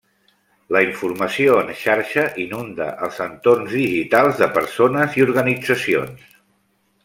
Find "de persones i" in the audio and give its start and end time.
4.43-5.27